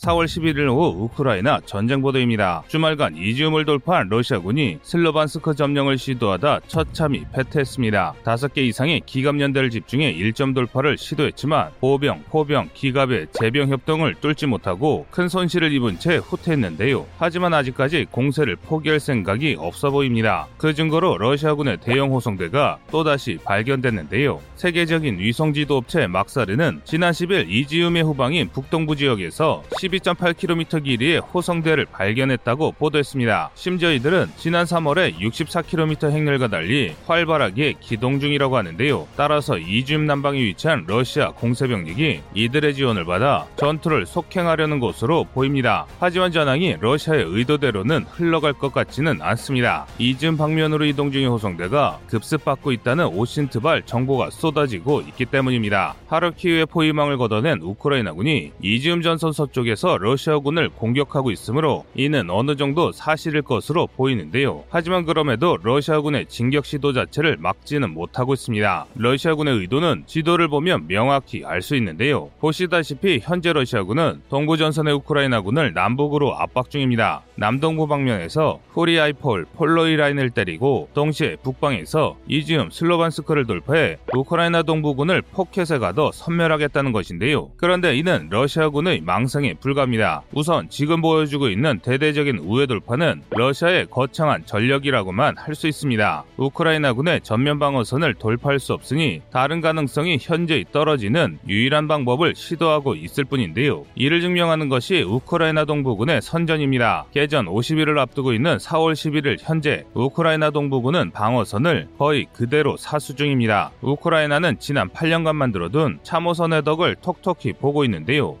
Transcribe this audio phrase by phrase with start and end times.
[0.00, 2.62] 4월 11일 오후 우크라이나 전쟁 보도입니다.
[2.68, 8.14] 주말간 이지움을 돌파한 러시아군이 슬로반스크 점령을 시도하다 처참히 패퇴했습니다.
[8.24, 15.28] 5개 이상의 기갑연대를 집중해 1점 돌파를 시도했지만 보병, 포병, 기갑의 재병 협동을 뚫지 못하고 큰
[15.28, 17.06] 손실을 입은 채 후퇴했는데요.
[17.18, 20.46] 하지만 아직까지 공세를 포기할 생각이 없어 보입니다.
[20.56, 24.40] 그 증거로 러시아군의 대형 호송대가 또다시 발견됐는데요.
[24.56, 33.50] 세계적인 위성지도 업체 막사르는 지난 10일 이지움의 후방인 북동부 지역에서 12.8km 길이의 호성대를 발견했다고 보도했습니다.
[33.54, 39.08] 심지어 이들은 지난 3월에 64km 행렬과 달리 활발하게 기동 중이라고 하는데요.
[39.16, 45.86] 따라서 이지움 남방에 위치한 러시아 공세병력이 이들의 지원을 받아 전투를 속행하려는 것으로 보입니다.
[45.98, 49.86] 하지만 전황이 러시아의 의도대로는 흘러갈 것 같지는 않습니다.
[49.98, 55.94] 이지움 방면으로 이동 중인 호성대가 급습받고 있다는 오신트발 정보가 쏟아지고 있기 때문입니다.
[56.08, 63.86] 하르키우의 포위망을 걷어낸 우크라이나군이 이지움 전선 서쪽에서 러시아군을 공격하고 있으므로 이는 어느 정도 사실일 것으로
[63.96, 64.64] 보이는데요.
[64.68, 68.86] 하지만 그럼에도 러시아군의 진격 시도 자체를 막지는 못하고 있습니다.
[68.94, 72.30] 러시아군의 의도는 지도를 보면 명확히 알 수 있는데요.
[72.40, 77.22] 보시다시피 현재 러시아군은 동부 전선의 우크라이나군을 남북으로 압박 중입니다.
[77.34, 86.10] 남동부 방면에서 후리아이폴, 폴로이 라인을 때리고 동시에 북방에서 이지움 슬로반스크를 돌파해 우크라이나 동부군을 포켓에 가둬
[86.12, 87.50] 섬멸하겠다는 것인데요.
[87.56, 90.22] 그런데 이는 러시아군의 망상에 불과합니다.
[90.32, 96.24] 우선 지금 보여주고 있는 대대적인 우회 돌파는 러시아의 거창한 전력이라고만 할 수 있습니다.
[96.38, 103.84] 우크라이나군의 전면 방어선을 돌파할 수 없으니 다른 가능성이 현저히 떨어지는 유일한 방법을 시도하고 있을 뿐인데요.
[103.94, 107.06] 이를 증명하는 것이 우크라이나 동부군의 선전입니다.
[107.12, 113.70] 개전 50일을 앞두고 있는 4월 11일 현재 우크라이나 동부군은 방어선을 거의 그대로 사수 중입니다.
[113.82, 118.38] 우크라이나는 지난 8년간 만들어둔 참호선의 덕을 톡톡히 보고 있는데요.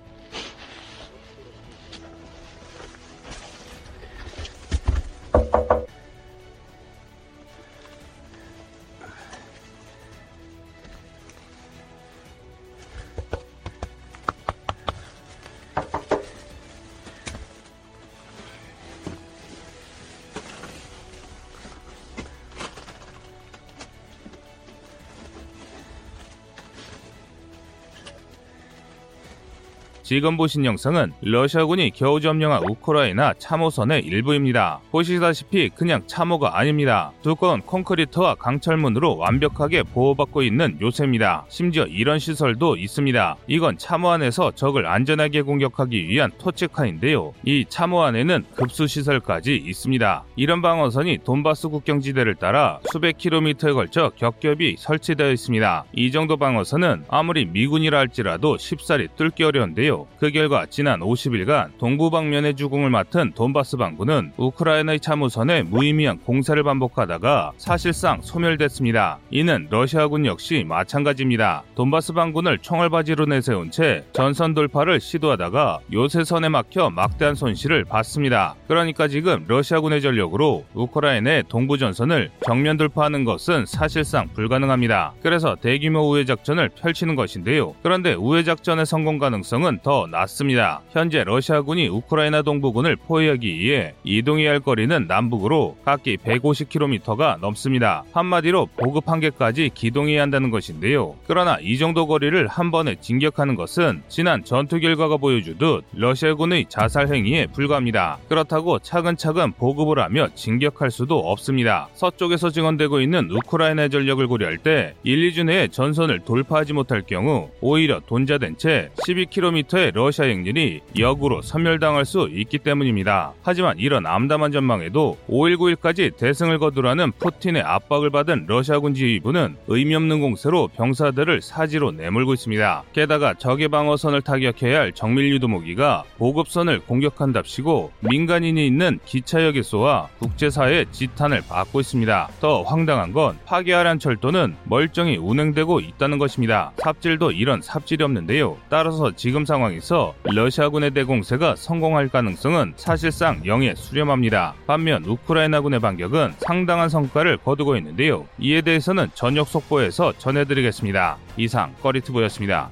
[30.10, 34.80] 지금 보신 영상은 러시아군이 겨우 점령한 우크라이나 참호선의 일부입니다.
[34.90, 37.12] 보시다시피 그냥 참호가 아닙니다.
[37.22, 41.44] 두꺼운 콘크리트와 강철문으로 완벽하게 보호받고 있는 요새입니다.
[41.48, 43.36] 심지어 이런 시설도 있습니다.
[43.46, 47.32] 이건 참호 안에서 적을 안전하게 공격하기 위한 토치카인데요.
[47.44, 50.24] 이 참호 안에는 급수 시설까지 있습니다.
[50.34, 55.84] 이런 방어선이 돈바스 국경지대를 따라 수백 킬로미터에 걸쳐 겹겹이 설치되어 있습니다.
[55.92, 59.99] 이 정도 방어선은 아무리 미군이라 할지라도 쉽사리 뚫기 어려운데요.
[60.18, 67.52] 그 결과 지난 50일간 동부 방면의 주공을 맡은 돈바스 방군은 우크라이나의 참호선에 무의미한 공세를 반복하다가
[67.56, 69.18] 사실상 소멸됐습니다.
[69.30, 71.64] 이는 러시아군 역시 마찬가지입니다.
[71.74, 78.54] 돈바스 방군을 총알바지로 내세운 채 전선 돌파를 시도하다가 요새선에 막혀 막대한 손실을 봤습니다.
[78.68, 85.14] 그러니까 지금 러시아군의 전력으로 우크라이나의 동부 전선을 정면 돌파하는 것은 사실상 불가능합니다.
[85.22, 87.74] 그래서 대규모 우회 작전을 펼치는 것인데요.
[87.82, 90.82] 그런데 우회 작전의 성공 가능성은 더더 낮습니다.
[90.92, 98.04] 현재 러시아군이 우크라이나 동부군을 포위하기 위해 이동해야 할 거리는 남북으로 각기 150km가 넘습니다.
[98.12, 101.16] 한마디로 보급 한 개까지 기동해야 한다는 것인데요.
[101.26, 107.46] 그러나 이 정도 거리를 한 번에 진격하는 것은 지난 전투 결과가 보여주듯 러시아군의 자살 행위에
[107.46, 108.18] 불과합니다.
[108.28, 111.88] 그렇다고 차근차근 보급을 하며 진격할 수도 없습니다.
[111.94, 117.98] 서쪽에서 증언되고 있는 우크라이나 전력을 고려할 때 1, 2주 내에 전선을 돌파하지 못할 경우 오히려
[118.06, 123.32] 돈자된 채 12km 근처의 러시아 행진이 역으로 섬멸당할 수 있기 때문입니다.
[123.42, 130.20] 하지만 이런 암담한 전망에도 5일 9일까지 대승을 거두라는 푸틴의 압박을 받은 러시아군 지휘부는 의미 없는
[130.20, 132.84] 공세로 병사들을 사지로 내몰고 있습니다.
[132.92, 141.42] 게다가 적의 방어선을 타격해야 할 정밀 유도무기가 보급선을 공격한답시고 민간인이 있는 기차역에 쏘아 국제사회의 지탄을
[141.48, 142.28] 받고 있습니다.
[142.40, 146.72] 더 황당한 건 파괴하란 철도는 멀쩡히 운행되고 있다는 것입니다.
[146.76, 148.56] 삽질도 이런 삽질이 없는데요.
[148.68, 154.54] 따라서 지금 상황 상황에서 러시아군의 대공세가 성공할 가능성은 사실상 0에 수렴합니다.
[154.66, 158.26] 반면 우크라이나군의 반격은 상당한 성과를 거두고 있는데요.
[158.38, 161.18] 이에 대해서는 저녁 속보에서 전해드리겠습니다.
[161.36, 162.70] 이상 꺼리트보였습니다.